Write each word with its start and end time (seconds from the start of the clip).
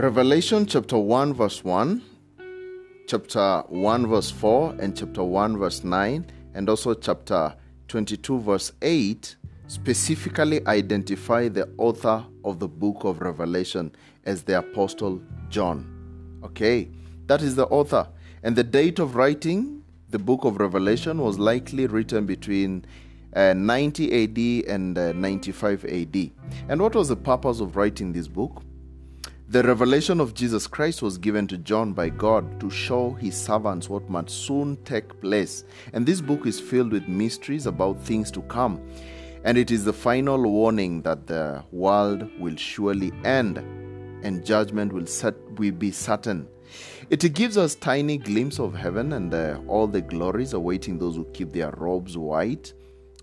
Revelation 0.00 0.64
chapter 0.64 0.96
1, 0.96 1.34
verse 1.34 1.62
1, 1.62 2.00
chapter 3.06 3.62
1, 3.68 4.06
verse 4.06 4.30
4, 4.30 4.76
and 4.80 4.96
chapter 4.96 5.22
1, 5.22 5.58
verse 5.58 5.84
9, 5.84 6.24
and 6.54 6.68
also 6.70 6.94
chapter 6.94 7.54
22, 7.88 8.40
verse 8.40 8.72
8 8.80 9.36
specifically 9.66 10.66
identify 10.66 11.48
the 11.48 11.68
author 11.76 12.24
of 12.46 12.58
the 12.58 12.66
book 12.66 13.04
of 13.04 13.20
Revelation 13.20 13.94
as 14.24 14.42
the 14.42 14.60
Apostle 14.60 15.20
John. 15.50 16.40
Okay, 16.44 16.88
that 17.26 17.42
is 17.42 17.54
the 17.54 17.66
author. 17.66 18.08
And 18.42 18.56
the 18.56 18.64
date 18.64 19.00
of 19.00 19.16
writing 19.16 19.84
the 20.08 20.18
book 20.18 20.46
of 20.46 20.60
Revelation 20.60 21.18
was 21.18 21.38
likely 21.38 21.86
written 21.86 22.24
between 22.24 22.86
uh, 23.34 23.52
90 23.52 24.64
AD 24.64 24.74
and 24.74 24.96
uh, 24.96 25.12
95 25.12 25.84
AD. 25.84 26.30
And 26.70 26.80
what 26.80 26.94
was 26.94 27.08
the 27.08 27.16
purpose 27.16 27.60
of 27.60 27.76
writing 27.76 28.14
this 28.14 28.28
book? 28.28 28.62
The 29.50 29.64
revelation 29.64 30.20
of 30.20 30.32
Jesus 30.32 30.68
Christ 30.68 31.02
was 31.02 31.18
given 31.18 31.48
to 31.48 31.58
John 31.58 31.92
by 31.92 32.08
God 32.08 32.60
to 32.60 32.70
show 32.70 33.14
his 33.14 33.34
servants 33.34 33.88
what 33.88 34.08
must 34.08 34.30
soon 34.30 34.76
take 34.84 35.20
place. 35.20 35.64
And 35.92 36.06
this 36.06 36.20
book 36.20 36.46
is 36.46 36.60
filled 36.60 36.92
with 36.92 37.08
mysteries 37.08 37.66
about 37.66 38.00
things 38.00 38.30
to 38.30 38.42
come. 38.42 38.80
And 39.42 39.58
it 39.58 39.72
is 39.72 39.84
the 39.84 39.92
final 39.92 40.40
warning 40.40 41.02
that 41.02 41.26
the 41.26 41.64
world 41.72 42.30
will 42.38 42.54
surely 42.54 43.10
end 43.24 43.58
and 44.22 44.46
judgment 44.46 44.92
will, 44.92 45.06
set, 45.06 45.34
will 45.58 45.72
be 45.72 45.90
certain. 45.90 46.46
It 47.10 47.34
gives 47.34 47.58
us 47.58 47.74
tiny 47.74 48.18
glimpse 48.18 48.60
of 48.60 48.72
heaven 48.72 49.14
and 49.14 49.34
uh, 49.34 49.58
all 49.66 49.88
the 49.88 50.00
glories 50.00 50.52
awaiting 50.52 50.96
those 50.96 51.16
who 51.16 51.24
keep 51.32 51.50
their 51.50 51.72
robes 51.72 52.16
white. 52.16 52.72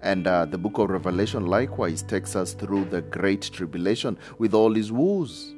And 0.00 0.26
uh, 0.26 0.46
the 0.46 0.56
book 0.56 0.78
of 0.78 0.88
Revelation 0.88 1.44
likewise 1.44 2.02
takes 2.02 2.34
us 2.34 2.54
through 2.54 2.86
the 2.86 3.02
great 3.02 3.42
tribulation 3.42 4.16
with 4.38 4.54
all 4.54 4.74
its 4.78 4.90
woes 4.90 5.54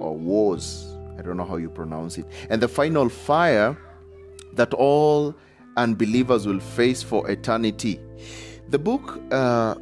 or 0.00 0.16
wars. 0.16 0.96
I 1.18 1.22
don't 1.22 1.36
know 1.36 1.44
how 1.44 1.56
you 1.56 1.70
pronounce 1.70 2.18
it. 2.18 2.26
And 2.48 2.60
the 2.60 2.68
final 2.68 3.08
fire 3.08 3.76
that 4.54 4.74
all 4.74 5.34
unbelievers 5.76 6.46
will 6.46 6.60
face 6.60 7.02
for 7.02 7.30
eternity. 7.30 8.00
The 8.68 8.78
book 8.78 9.20
uh, 9.30 9.74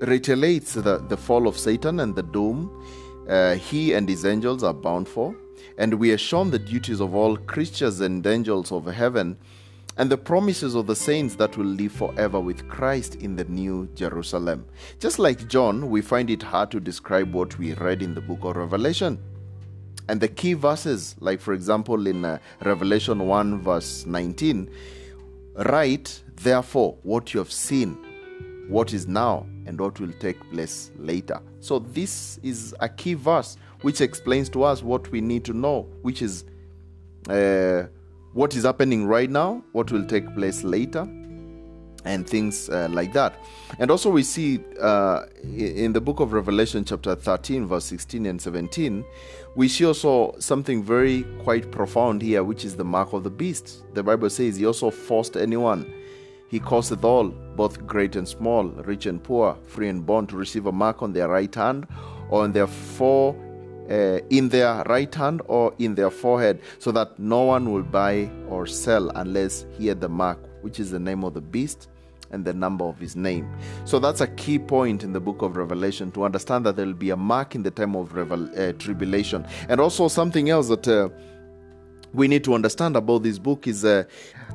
reiterates 0.00 0.74
the, 0.74 0.98
the 1.08 1.16
fall 1.16 1.46
of 1.46 1.56
Satan 1.58 2.00
and 2.00 2.14
the 2.14 2.22
doom 2.22 2.70
uh, 3.28 3.54
he 3.54 3.92
and 3.92 4.08
his 4.08 4.24
angels 4.24 4.62
are 4.62 4.74
bound 4.74 5.08
for. 5.08 5.34
And 5.78 5.94
we 5.94 6.12
are 6.12 6.18
shown 6.18 6.50
the 6.50 6.58
duties 6.58 7.00
of 7.00 7.14
all 7.14 7.36
Christians 7.36 8.00
and 8.00 8.26
angels 8.26 8.72
of 8.72 8.86
heaven 8.86 9.36
and 9.98 10.10
the 10.10 10.18
promises 10.18 10.74
of 10.74 10.86
the 10.86 10.96
saints 10.96 11.36
that 11.36 11.56
will 11.56 11.66
live 11.66 11.92
forever 11.92 12.38
with 12.38 12.68
Christ 12.68 13.16
in 13.16 13.36
the 13.36 13.44
New 13.44 13.88
Jerusalem. 13.94 14.66
Just 15.00 15.18
like 15.18 15.48
John, 15.48 15.88
we 15.88 16.02
find 16.02 16.28
it 16.30 16.42
hard 16.42 16.70
to 16.72 16.80
describe 16.80 17.32
what 17.32 17.58
we 17.58 17.74
read 17.74 18.02
in 18.02 18.14
the 18.14 18.20
book 18.20 18.40
of 18.42 18.56
Revelation. 18.56 19.18
And 20.08 20.20
the 20.20 20.28
key 20.28 20.52
verses, 20.52 21.16
like 21.18 21.40
for 21.40 21.52
example 21.52 22.06
in 22.06 22.24
uh, 22.24 22.38
Revelation 22.62 23.26
1, 23.26 23.62
verse 23.62 24.06
19, 24.06 24.70
write, 25.56 26.22
therefore, 26.36 26.96
what 27.02 27.32
you 27.32 27.38
have 27.38 27.50
seen, 27.50 27.96
what 28.68 28.92
is 28.92 29.08
now, 29.08 29.46
and 29.64 29.80
what 29.80 29.98
will 29.98 30.12
take 30.20 30.38
place 30.52 30.90
later. 30.96 31.40
So, 31.60 31.80
this 31.80 32.38
is 32.42 32.74
a 32.80 32.88
key 32.88 33.14
verse 33.14 33.56
which 33.82 34.00
explains 34.00 34.48
to 34.50 34.62
us 34.62 34.82
what 34.82 35.10
we 35.10 35.20
need 35.20 35.44
to 35.46 35.52
know, 35.52 35.88
which 36.02 36.22
is 36.22 36.44
uh, 37.28 37.84
what 38.36 38.54
is 38.54 38.64
happening 38.64 39.06
right 39.06 39.30
now, 39.30 39.64
what 39.72 39.90
will 39.90 40.04
take 40.04 40.26
place 40.34 40.62
later, 40.62 41.08
and 42.04 42.28
things 42.28 42.68
uh, 42.68 42.86
like 42.90 43.14
that. 43.14 43.34
And 43.78 43.90
also, 43.90 44.10
we 44.10 44.22
see 44.22 44.60
uh, 44.78 45.24
in 45.42 45.94
the 45.94 46.02
book 46.02 46.20
of 46.20 46.34
Revelation, 46.34 46.84
chapter 46.84 47.14
13, 47.14 47.66
verse 47.66 47.86
16 47.86 48.26
and 48.26 48.40
17, 48.40 49.02
we 49.54 49.68
see 49.68 49.86
also 49.86 50.36
something 50.38 50.84
very 50.84 51.22
quite 51.44 51.72
profound 51.72 52.20
here, 52.20 52.44
which 52.44 52.66
is 52.66 52.76
the 52.76 52.84
mark 52.84 53.14
of 53.14 53.24
the 53.24 53.30
beast. 53.30 53.82
The 53.94 54.02
Bible 54.02 54.28
says 54.28 54.56
he 54.56 54.66
also 54.66 54.90
forced 54.90 55.38
anyone. 55.38 55.90
He 56.48 56.60
causeth 56.60 57.04
all, 57.04 57.28
both 57.30 57.86
great 57.86 58.16
and 58.16 58.28
small, 58.28 58.64
rich 58.64 59.06
and 59.06 59.24
poor, 59.24 59.56
free 59.66 59.88
and 59.88 60.04
bond, 60.04 60.28
to 60.28 60.36
receive 60.36 60.66
a 60.66 60.72
mark 60.72 61.02
on 61.02 61.14
their 61.14 61.28
right 61.28 61.52
hand 61.54 61.86
or 62.28 62.42
on 62.42 62.52
their 62.52 62.66
fore 62.66 63.34
uh, 63.90 64.18
in 64.30 64.48
their 64.48 64.82
right 64.84 65.14
hand 65.14 65.42
or 65.46 65.74
in 65.78 65.94
their 65.94 66.10
forehead, 66.10 66.60
so 66.78 66.92
that 66.92 67.18
no 67.18 67.42
one 67.42 67.72
will 67.72 67.82
buy 67.82 68.30
or 68.48 68.66
sell 68.66 69.10
unless 69.10 69.66
he 69.78 69.86
had 69.86 70.00
the 70.00 70.08
mark, 70.08 70.38
which 70.62 70.80
is 70.80 70.90
the 70.90 70.98
name 70.98 71.24
of 71.24 71.34
the 71.34 71.40
beast 71.40 71.88
and 72.30 72.44
the 72.44 72.52
number 72.52 72.84
of 72.84 72.98
his 72.98 73.16
name. 73.16 73.48
So 73.84 73.98
that's 73.98 74.20
a 74.20 74.26
key 74.26 74.58
point 74.58 75.04
in 75.04 75.12
the 75.12 75.20
book 75.20 75.42
of 75.42 75.56
Revelation 75.56 76.10
to 76.12 76.24
understand 76.24 76.66
that 76.66 76.76
there 76.76 76.86
will 76.86 76.92
be 76.92 77.10
a 77.10 77.16
mark 77.16 77.54
in 77.54 77.62
the 77.62 77.70
time 77.70 77.94
of 77.94 78.14
revel- 78.14 78.50
uh, 78.58 78.72
tribulation. 78.72 79.46
And 79.68 79.80
also, 79.80 80.08
something 80.08 80.50
else 80.50 80.68
that 80.68 80.88
uh, 80.88 81.08
we 82.12 82.28
need 82.28 82.44
to 82.44 82.54
understand 82.54 82.96
about 82.96 83.22
this 83.22 83.38
book 83.38 83.66
is 83.66 83.84
uh, 83.84 84.04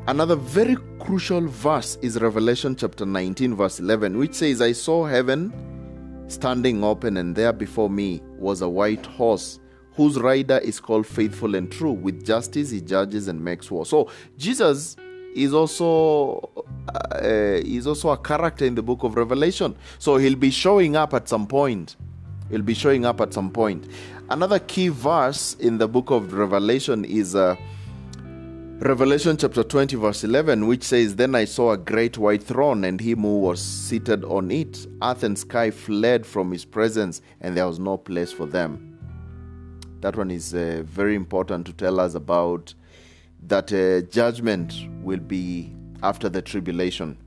another 0.08 0.36
very 0.36 0.76
crucial 1.00 1.48
verse 1.48 1.98
is 2.02 2.20
Revelation 2.20 2.76
chapter 2.76 3.06
19, 3.06 3.56
verse 3.56 3.80
11, 3.80 4.18
which 4.18 4.34
says, 4.34 4.62
I 4.62 4.72
saw 4.72 5.06
heaven 5.06 5.54
standing 6.32 6.84
open, 6.84 7.18
and 7.18 7.36
there 7.36 7.54
before 7.54 7.90
me 7.90 8.22
was 8.38 8.62
a 8.62 8.70
white 8.70 9.06
horse 9.06 9.60
whose 9.94 10.20
rider 10.20 10.58
is 10.60 10.80
called 10.80 11.06
faithful 11.06 11.56
and 11.56 11.72
true. 11.72 11.92
With 11.92 12.26
justice 12.26 12.70
he 12.72 12.82
judges 12.82 13.28
and 13.28 13.44
makes 13.44 13.70
war. 13.70 13.86
So 13.86 14.10
Jesus 14.38 14.96
is 15.36 15.54
also 15.54 16.66
uh, 16.94 17.20
is 17.22 17.88
also 17.88 18.10
a 18.10 18.18
character 18.18 18.66
in 18.66 18.76
the 18.76 18.84
book 18.84 19.04
of 19.04 19.16
Revelation. 19.16 19.76
So 20.00 20.18
he'll 20.18 20.36
be 20.36 20.52
showing 20.52 20.96
up 20.96 21.14
at 21.14 21.28
some 21.28 21.48
point. 21.48 21.96
He'll 22.50 22.62
be 22.62 22.74
showing 22.74 23.06
up 23.06 23.22
at 23.22 23.34
some 23.34 23.52
point. 23.52 23.88
Another 24.30 24.60
key 24.60 24.90
verse 24.90 25.56
in 25.60 25.78
the 25.78 25.88
book 25.88 26.10
of 26.10 26.34
Revelation 26.34 27.06
is. 27.06 27.36
Uh, 27.36 27.56
Revelation 28.84 29.38
chapter 29.38 29.62
20, 29.62 29.96
verse 29.98 30.24
11, 30.24 30.66
which 30.66 30.82
says, 30.82 31.16
Then 31.16 31.36
I 31.36 31.46
saw 31.46 31.74
a 31.74 31.78
great 31.78 32.18
white 32.18 32.42
throne, 32.42 32.84
and 32.84 33.00
him 33.00 33.22
who 33.22 33.38
was 33.38 33.62
seated 33.62 34.24
on 34.24 34.50
it. 34.50 34.88
Earth 35.04 35.22
and 35.22 35.38
sky 35.38 35.70
fled 35.70 36.26
from 36.26 36.52
his 36.52 36.66
presence, 36.66 37.22
and 37.42 37.56
there 37.56 37.68
was 37.68 37.78
no 37.78 37.96
place 37.96 38.32
for 38.32 38.48
them. 38.48 38.98
That 40.00 40.16
one 40.18 40.32
is 40.32 40.56
uh, 40.56 40.82
very 40.84 41.14
important 41.14 41.68
to 41.68 41.74
tell 41.74 42.00
us 42.00 42.16
about 42.16 42.74
that 43.44 43.72
uh, 43.72 44.02
judgment 44.10 44.74
will 45.04 45.20
be 45.20 45.76
after 46.02 46.28
the 46.28 46.42
tribulation. 46.42 47.20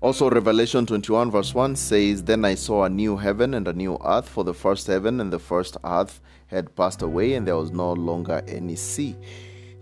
Also, 0.00 0.30
Revelation 0.30 0.86
21, 0.86 1.32
verse 1.32 1.52
1 1.52 1.74
says, 1.74 2.22
Then 2.22 2.44
I 2.44 2.54
saw 2.54 2.84
a 2.84 2.88
new 2.88 3.16
heaven 3.16 3.54
and 3.54 3.66
a 3.66 3.72
new 3.72 3.98
earth, 4.04 4.28
for 4.28 4.44
the 4.44 4.54
first 4.54 4.86
heaven 4.86 5.20
and 5.20 5.32
the 5.32 5.40
first 5.40 5.76
earth 5.82 6.20
had 6.46 6.76
passed 6.76 7.02
away, 7.02 7.34
and 7.34 7.44
there 7.44 7.56
was 7.56 7.72
no 7.72 7.92
longer 7.92 8.44
any 8.46 8.76
sea. 8.76 9.16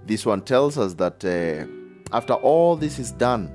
This 0.06 0.26
one 0.26 0.42
tells 0.42 0.76
us 0.78 0.94
that 0.94 1.24
uh, 1.24 1.66
after 2.14 2.34
all 2.34 2.76
this 2.76 2.98
is 2.98 3.12
done, 3.12 3.50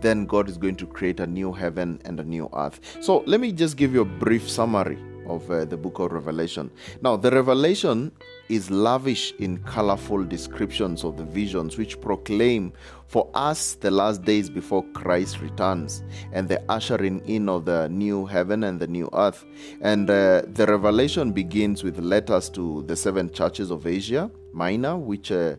then 0.00 0.26
God 0.26 0.48
is 0.48 0.56
going 0.56 0.76
to 0.76 0.86
create 0.86 1.20
a 1.20 1.26
new 1.26 1.52
heaven 1.52 2.00
and 2.04 2.20
a 2.20 2.24
new 2.24 2.48
earth. 2.54 2.80
So 3.00 3.22
let 3.26 3.40
me 3.40 3.52
just 3.52 3.76
give 3.76 3.92
you 3.94 4.02
a 4.02 4.04
brief 4.04 4.48
summary 4.48 4.98
of 5.28 5.50
uh, 5.50 5.64
the 5.64 5.76
book 5.76 5.98
of 5.98 6.12
Revelation. 6.12 6.70
Now, 7.02 7.16
the 7.16 7.30
revelation 7.30 8.12
is 8.48 8.70
lavish 8.70 9.32
in 9.38 9.58
colorful 9.64 10.24
descriptions 10.24 11.04
of 11.04 11.16
the 11.16 11.24
visions 11.24 11.76
which 11.76 12.00
proclaim 12.00 12.72
for 13.06 13.28
us 13.34 13.74
the 13.74 13.90
last 13.90 14.22
days 14.22 14.50
before 14.50 14.84
Christ 14.92 15.40
returns 15.40 16.02
and 16.32 16.48
the 16.48 16.62
ushering 16.68 17.26
in 17.26 17.48
of 17.48 17.64
the 17.64 17.88
new 17.88 18.26
heaven 18.26 18.64
and 18.64 18.80
the 18.80 18.86
new 18.86 19.08
earth. 19.12 19.44
And 19.80 20.10
uh, 20.10 20.42
the 20.46 20.66
revelation 20.66 21.32
begins 21.32 21.84
with 21.84 21.98
letters 21.98 22.48
to 22.50 22.84
the 22.86 22.96
seven 22.96 23.30
churches 23.32 23.70
of 23.70 23.86
Asia 23.86 24.30
Minor, 24.52 24.96
which 24.96 25.30
uh, 25.32 25.56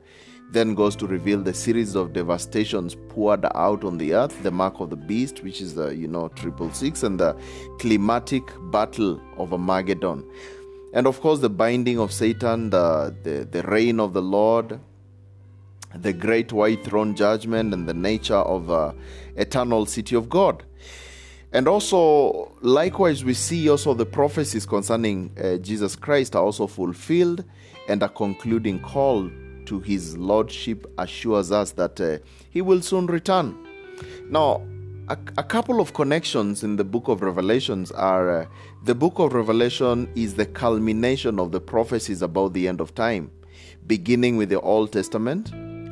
then 0.49 0.75
goes 0.75 0.95
to 0.95 1.07
reveal 1.07 1.41
the 1.41 1.53
series 1.53 1.95
of 1.95 2.13
devastations 2.13 2.95
poured 3.09 3.45
out 3.53 3.83
on 3.83 3.97
the 3.97 4.13
earth, 4.13 4.41
the 4.43 4.51
mark 4.51 4.79
of 4.79 4.89
the 4.89 4.95
beast, 4.95 5.43
which 5.43 5.61
is 5.61 5.75
the 5.75 5.89
you 5.89 6.07
know 6.07 6.29
triple 6.29 6.71
six, 6.71 7.03
and 7.03 7.19
the 7.19 7.35
climatic 7.79 8.43
battle 8.71 9.21
of 9.37 9.51
Armageddon, 9.51 10.23
and 10.93 11.05
of 11.05 11.19
course 11.19 11.39
the 11.39 11.49
binding 11.49 11.99
of 11.99 12.11
Satan, 12.11 12.69
the 12.69 13.15
the, 13.23 13.45
the 13.45 13.63
reign 13.63 13.99
of 13.99 14.13
the 14.13 14.21
Lord, 14.21 14.79
the 15.93 16.13
great 16.13 16.53
white 16.53 16.83
throne 16.83 17.13
judgment, 17.15 17.73
and 17.73 17.87
the 17.87 17.93
nature 17.93 18.35
of 18.35 18.67
the 18.67 18.95
eternal 19.35 19.85
city 19.85 20.15
of 20.15 20.29
God. 20.29 20.63
And 21.53 21.67
also, 21.67 22.51
likewise, 22.61 23.23
we 23.23 23.33
see 23.33 23.69
also 23.69 23.93
the 23.93 24.05
prophecies 24.05 24.65
concerning 24.65 25.31
uh, 25.41 25.55
Jesus 25.57 25.95
Christ 25.95 26.35
are 26.35 26.43
also 26.43 26.67
fulfilled, 26.67 27.43
and 27.87 28.03
a 28.03 28.09
concluding 28.09 28.79
call 28.79 29.29
to 29.67 29.79
his 29.79 30.17
lordship 30.17 30.91
assures 30.97 31.51
us 31.51 31.71
that 31.73 32.01
uh, 32.01 32.17
he 32.49 32.61
will 32.61 32.81
soon 32.81 33.05
return. 33.05 33.55
Now, 34.29 34.61
a, 35.09 35.17
a, 35.37 35.43
couple 35.43 35.79
of 35.79 35.93
connections 35.93 36.63
in 36.63 36.75
the 36.75 36.83
book 36.83 37.07
of 37.07 37.21
Revelations 37.21 37.91
are 37.91 38.41
uh, 38.41 38.45
the 38.83 38.95
book 38.95 39.19
of 39.19 39.33
Revelation 39.33 40.09
is 40.15 40.33
the 40.33 40.45
culmination 40.45 41.39
of 41.39 41.51
the 41.51 41.61
prophecies 41.61 42.21
about 42.21 42.53
the 42.53 42.67
end 42.67 42.81
of 42.81 42.93
time, 42.93 43.31
beginning 43.85 44.35
with 44.35 44.49
the 44.49 44.59
Old 44.59 44.91
Testament, 44.91 45.51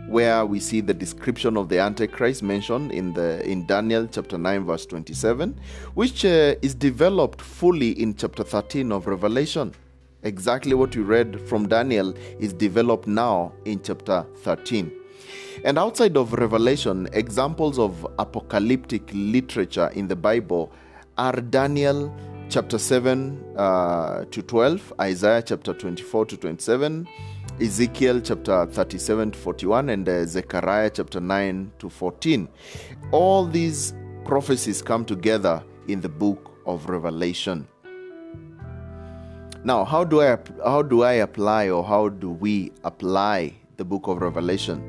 where 0.09 0.45
we 0.45 0.59
see 0.59 0.81
the 0.81 0.93
description 0.93 1.55
of 1.55 1.69
the 1.69 1.79
Antichrist 1.79 2.43
mentioned 2.43 2.91
in 2.91 3.13
the 3.13 3.45
in 3.49 3.65
Daniel 3.65 4.07
chapter 4.07 4.37
9 4.37 4.65
verse 4.65 4.85
27, 4.85 5.57
which 5.93 6.25
uh, 6.25 6.55
is 6.61 6.75
developed 6.75 7.41
fully 7.41 7.91
in 7.91 8.15
chapter 8.15 8.43
13 8.43 8.91
of 8.91 9.07
Revelation 9.07 9.73
Exactly 10.25 10.73
what 10.73 10.95
you 10.95 11.03
read 11.03 11.39
from 11.47 11.67
Daniel 11.67 12.11
is 12.39 12.51
developed 12.51 13.05
now 13.05 13.53
in 13.65 13.79
chapter 13.79 14.25
13. 14.37 14.91
And 15.63 15.77
outside 15.77 16.17
of 16.17 16.33
Revelation, 16.33 17.07
examples 17.13 17.77
of 17.77 18.07
apocalyptic 18.17 19.07
literature 19.13 19.91
in 19.93 20.07
the 20.07 20.15
Bible 20.15 20.73
are 21.19 21.33
Daniel 21.33 22.11
chapter 22.49 22.79
7 22.79 23.39
uh, 23.55 24.25
to 24.31 24.41
12, 24.41 24.93
Isaiah 24.99 25.43
chapter 25.43 25.75
24 25.75 26.25
to 26.25 26.37
27, 26.37 27.07
Ezekiel 27.61 28.19
chapter 28.19 28.65
37 28.65 29.29
to 29.29 29.37
41, 29.37 29.89
and 29.89 30.09
uh, 30.09 30.25
Zechariah 30.25 30.89
chapter 30.89 31.19
9 31.19 31.71
to 31.77 31.87
14. 31.87 32.49
All 33.11 33.45
these 33.45 33.93
prophecies 34.25 34.81
come 34.81 35.05
together 35.05 35.63
in 35.87 36.01
the 36.01 36.09
book 36.09 36.51
of 36.65 36.89
Revelation. 36.89 37.67
Now, 39.65 39.83
how 39.83 40.03
do 40.03 40.21
I 40.21 40.37
how 40.63 40.83
do 40.83 41.01
I 41.01 41.13
apply 41.13 41.69
or 41.69 41.83
how 41.83 42.09
do 42.09 42.29
we 42.29 42.71
apply 42.83 43.55
the 43.77 43.83
book 43.83 44.05
of 44.05 44.21
Revelation? 44.21 44.79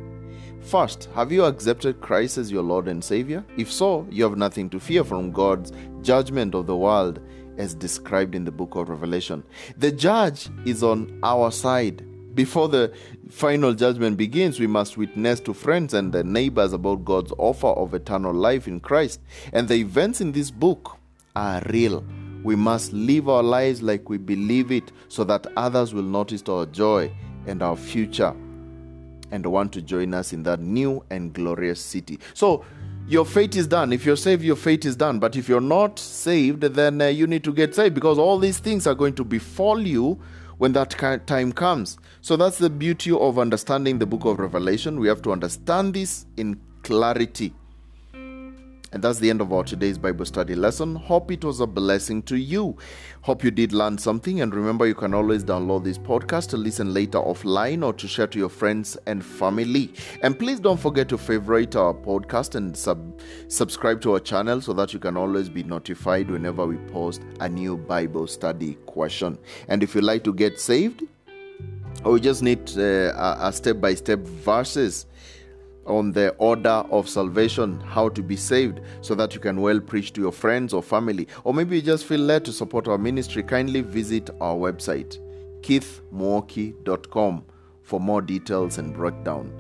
First, 0.61 1.09
have 1.15 1.33
you 1.33 1.45
accepted 1.45 2.03
Christ 2.03 2.37
as 2.37 2.53
your 2.53 2.63
Lord 2.63 2.87
and 2.87 3.03
Savior? 3.03 3.43
If 3.57 3.73
so, 3.73 4.07
you 4.11 4.23
have 4.25 4.37
nothing 4.37 4.69
to 4.69 4.79
fear 4.79 5.03
from 5.03 5.33
God's 5.33 5.73
judgment 6.03 6.55
of 6.55 6.67
the 6.67 6.77
world 6.77 7.21
as 7.57 7.73
described 7.73 8.35
in 8.35 8.45
the 8.45 8.51
book 8.51 8.75
of 8.75 8.91
Revelation. 8.91 9.45
The 9.79 9.93
judge 9.93 10.51
is 10.67 10.83
on 10.83 11.21
our 11.23 11.51
side. 11.51 12.05
Before 12.35 12.69
the 12.69 12.93
final 13.31 13.73
judgment 13.73 14.19
begins, 14.19 14.61
we 14.61 14.67
must 14.67 14.99
witness 14.99 15.41
to 15.41 15.55
friends 15.55 15.95
and 15.95 16.13
their 16.13 16.23
neighbors 16.23 16.75
about 16.75 17.03
God's 17.07 17.33
offer 17.39 17.69
of 17.69 17.95
eternal 17.95 18.35
life 18.35 18.69
in 18.69 18.81
Christ. 18.81 19.23
And 19.55 19.69
the 19.69 19.77
events 19.77 20.21
in 20.21 20.33
this 20.33 20.51
book 20.51 20.99
are 21.35 21.63
real. 21.71 22.05
We 22.47 22.55
must 22.55 22.93
live 22.93 23.29
our 23.29 23.43
lives 23.43 23.83
like 23.83 24.09
we 24.09 24.19
believe 24.19 24.71
it 24.71 24.93
so 25.09 25.25
that 25.25 25.49
others 25.57 25.93
will 25.93 26.05
notice 26.05 26.45
our 26.49 26.65
joy 26.67 27.11
and 27.49 27.61
our 27.61 27.77
future 27.77 28.33
and 29.33 29.45
want 29.45 29.73
to 29.73 29.83
join 29.83 30.15
us 30.15 30.33
in 30.33 30.45
that 30.45 30.61
new 30.61 31.03
and 31.11 31.33
glorious 31.33 31.81
city. 31.81 32.21
So, 32.35 32.65
your 33.09 33.27
fate 33.27 33.57
is 33.57 33.67
done. 33.67 33.93
If 33.93 34.07
you're 34.07 34.17
saved, 34.17 34.45
your 34.45 34.55
fate 34.55 34.85
is 34.85 34.95
done. 34.95 35.19
But 35.19 35.35
if 35.35 35.49
you're 35.49 35.61
not 35.61 35.99
saved, 35.99 36.61
then 36.63 37.03
uh, 37.03 37.07
you 37.09 37.27
need 37.27 37.43
to 37.43 37.53
get 37.53 37.75
saved 37.75 37.97
because 37.97 38.17
all 38.17 38.39
these 38.39 38.61
things 38.61 38.87
are 38.87 38.95
going 38.95 39.15
to 39.17 39.25
befall 39.25 39.81
you 39.81 40.17
when 40.59 40.73
that 40.75 40.91
time 41.27 41.51
comes. 41.51 41.99
So 42.21 42.37
that's 42.37 42.59
the 42.59 42.71
beauty 42.71 43.11
of 43.11 43.41
understanding 43.41 43.99
the 43.99 44.07
book 44.07 44.25
of 44.25 44.39
Revelation. 44.39 45.01
We 45.01 45.09
have 45.09 45.21
to 45.23 45.33
understand 45.33 45.95
this 45.95 46.27
in 46.37 46.61
clarity. 46.85 47.53
And 48.93 49.03
that's 49.03 49.19
the 49.19 49.29
end 49.29 49.41
of 49.41 49.53
our 49.53 49.65
today's 49.65 49.99
Bible 49.99 50.25
study 50.25 50.55
lesson. 50.55 50.95
Hope 50.95 51.33
it 51.33 51.45
was 51.45 51.61
a 51.61 51.67
blessing 51.67 52.23
to 52.23 52.37
you. 52.37 52.77
Hope 53.23 53.43
you 53.43 53.51
did 53.51 53.73
learn 53.73 53.99
something. 53.99 54.41
And 54.41 54.55
remember, 54.55 54.87
you 54.87 54.95
can 54.95 55.13
always 55.13 55.43
download 55.43 55.83
this 55.83 55.99
podcast 55.99 56.49
to 56.51 56.57
listen 56.57 56.95
later 56.95 57.19
offline 57.19 57.85
or 57.85 57.93
to 57.95 58.07
share 58.07 58.29
to 58.29 58.39
your 58.39 58.49
friends 58.49 58.97
and 59.07 59.25
family. 59.25 59.93
And 60.23 60.39
please 60.39 60.61
don't 60.61 60.79
forget 60.79 61.09
to 61.09 61.19
favorite 61.19 61.75
our 61.75 61.93
podcast 61.93 62.55
and 62.55 62.77
sub- 62.77 63.21
subscribe 63.49 64.01
to 64.03 64.13
our 64.13 64.21
channel 64.21 64.61
so 64.61 64.73
that 64.75 64.93
you 64.93 65.01
can 65.01 65.17
always 65.17 65.49
be 65.49 65.65
notified 65.65 66.31
whenever 66.31 66.65
we 66.65 66.77
post 66.93 67.23
a 67.41 67.49
new 67.49 67.77
Bible 67.77 68.29
study 68.29 68.75
question. 68.87 69.37
And 69.67 69.83
if 69.83 69.97
you 69.97 70.01
like 70.01 70.23
to 70.25 70.33
get 70.33 70.61
saved, 70.61 71.03
or 72.05 72.17
you 72.17 72.23
just 72.23 72.43
need 72.43 72.71
uh, 72.79 73.37
a 73.41 73.53
step 73.53 73.81
by 73.81 73.95
step 73.95 74.21
verses 74.21 75.07
on 75.87 76.13
the 76.13 76.31
order 76.39 76.85
of 76.91 77.09
salvation, 77.09 77.81
how 77.81 78.09
to 78.11 78.23
be 78.23 78.37
saved, 78.37 78.81
so 79.01 79.15
that 79.15 79.35
you 79.35 79.41
can 79.41 79.61
well 79.61 79.81
preach 79.81 80.13
to 80.15 80.21
your 80.21 80.33
friends 80.33 80.73
or 80.73 80.83
family. 80.83 81.29
Or 81.45 81.55
maybe 81.55 81.77
you 81.77 81.83
just 81.83 82.05
feel 82.05 82.21
led 82.21 82.45
to 82.45 82.53
support 82.53 82.89
our 82.89 82.99
ministry, 82.99 83.43
kindly 83.43 83.81
visit 83.81 84.31
our 84.41 84.57
website, 84.57 85.19
keithmwoki.com, 85.63 87.45
for 87.83 88.01
more 88.01 88.23
details 88.23 88.79
and 88.79 88.95
breakdown. 88.95 89.53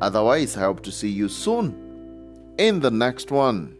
Otherwise, 0.00 0.56
I 0.56 0.60
hope 0.60 0.82
to 0.84 0.92
see 0.92 1.08
you 1.08 1.28
soon 1.28 2.54
in 2.58 2.80
the 2.80 2.90
next 2.90 3.30
one. 3.30 3.76